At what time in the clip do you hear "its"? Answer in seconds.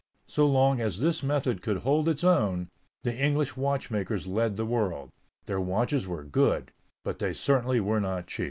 2.09-2.23